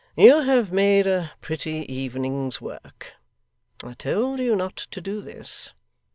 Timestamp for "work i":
2.59-3.93